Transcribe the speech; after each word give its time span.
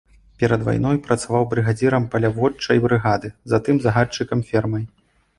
Перад 0.41 0.61
вайной 0.67 0.97
працаваў 1.07 1.43
брыгадзірам 1.51 2.07
паляводчай 2.15 2.81
брыгады, 2.85 3.29
затым 3.53 3.75
загадчыкам 3.83 4.39
фермай. 4.49 4.83